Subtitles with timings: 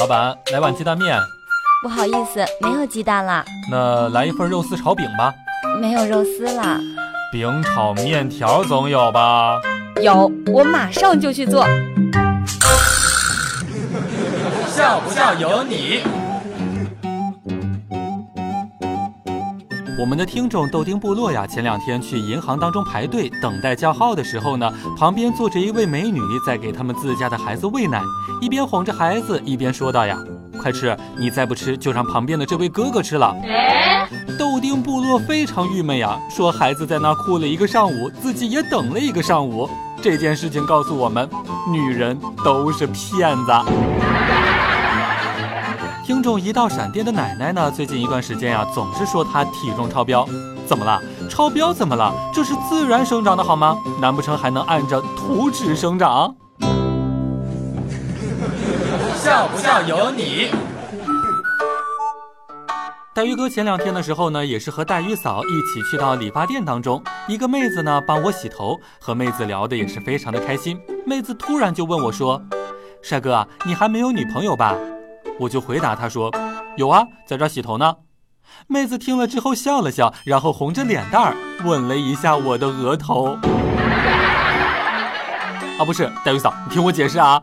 [0.00, 1.20] 老板，来碗鸡蛋面。
[1.82, 3.44] 不好意思，没有鸡蛋了。
[3.70, 5.30] 那来一份肉丝炒饼吧。
[5.78, 6.80] 没有肉丝了。
[7.30, 9.60] 饼炒面条总有吧？
[10.00, 11.66] 有，我马上就去做。
[14.74, 16.00] 笑不笑由你。
[20.00, 28.00] 我们的听众豆丁部落呀，前两天去银行当中排队等待叫号的时候呢，旁边坐着一位美女在给他们自家的孩子喂奶，
[28.40, 30.16] 一边哄着孩子，一边说道呀
[30.58, 33.36] ：“快吃，你再不吃就让旁边的这位哥哥吃了。”
[34.38, 39.68] 豆丁部落非常郁闷呀，说孩子在那哭了一个上午，自己也等了一个上午。
[40.00, 41.28] 这件事情告诉我们，
[41.70, 43.52] 女人都是骗子。
[46.10, 50.26] 听众一道闪电的奶奶呢，最近一段时间呀，总是说她体重超标。
[50.66, 51.00] 怎么了？
[51.30, 52.12] 超标怎么了？
[52.34, 53.78] 这是自然生长的好吗？
[54.00, 56.34] 难不成还能按着图纸生长？
[59.14, 60.50] 笑不笑由你。
[63.14, 70.76] 黛玉哥前两天的时候呢，也是和黛玉嫂一起去到理发店当中，一个妹子呢帮我洗头，和妹子聊的也是非常的开心。
[71.06, 72.42] 妹子突然就问我说
[73.00, 74.74] ：“帅哥，你还没有女朋友吧？”
[75.40, 76.30] 我就回答他说
[76.76, 77.94] ：“有啊，在这洗头呢。”
[78.68, 83.38] 妹子听了之后笑了笑，然后红着脸蛋儿吻了一下我的额头。
[85.78, 87.42] 啊，不是，黛玉嫂，你听我解释啊。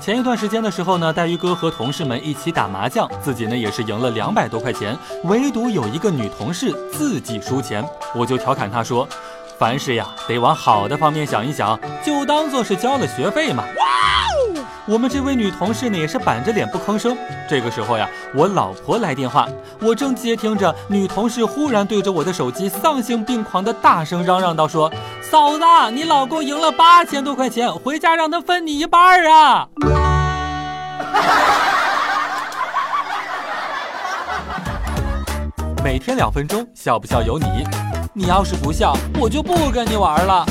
[0.00, 9.08] 前一段时间的时候呢，黛玉哥和同事们一起打麻将，自己呢也是赢了两百多块钱，唯独有一个女同事自己输钱，我就调侃她说。
[9.62, 13.62] 凡事呀，得往好的方面想一想，就当做是交了学费嘛。
[14.86, 17.16] 我们这位女同事呢，也是板着脸不吭声。
[17.48, 19.46] 这个时候呀，我老婆来电话，
[19.80, 29.68] 我正接听着，女同事忽然对着我的手机丧心病狂的大声嚷嚷道：“说嫂子，你老公赢了八千多块钱，回家让他分你一半啊！”
[35.84, 37.46] 每天两分钟，笑不笑由你。
[38.14, 40.44] 你要是不笑，我就不跟你玩了。